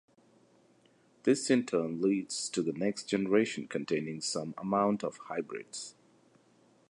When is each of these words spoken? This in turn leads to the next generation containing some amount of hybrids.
This 1.25 1.51
in 1.51 1.63
turn 1.67 2.01
leads 2.01 2.49
to 2.49 2.63
the 2.63 2.73
next 2.73 3.03
generation 3.03 3.67
containing 3.67 4.21
some 4.21 4.55
amount 4.57 5.03
of 5.03 5.17
hybrids. 5.27 5.93